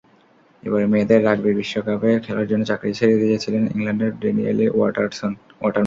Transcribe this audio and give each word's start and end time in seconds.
এবারের 0.63 0.89
মেয়েদের 0.91 1.21
রাগবি 1.27 1.51
বিশ্বকাপে 1.59 2.11
খেলার 2.25 2.49
জন্য 2.51 2.63
চাকরি 2.69 2.91
ছেড়ে 2.99 3.15
দিয়েছিলেন 3.21 3.63
ইংল্যান্ডের 3.73 4.11
ড্যানিয়েলি 4.21 4.67
ওয়াটারম্যান। 4.71 5.33